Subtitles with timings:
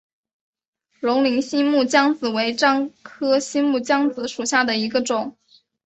[0.99, 5.37] 龙陵新木姜子为樟科新木姜子属下的一个种。